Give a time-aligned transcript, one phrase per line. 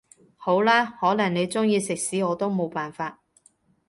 [0.35, 3.21] 好啦，可能你鍾意食屎我都冇辦法